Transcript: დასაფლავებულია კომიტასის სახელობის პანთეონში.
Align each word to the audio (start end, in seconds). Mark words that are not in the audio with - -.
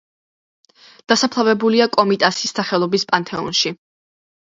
დასაფლავებულია 1.11 1.87
კომიტასის 1.97 2.55
სახელობის 2.61 3.05
პანთეონში. 3.13 3.75